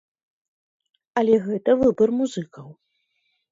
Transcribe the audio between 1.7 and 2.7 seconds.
выбар музыкаў.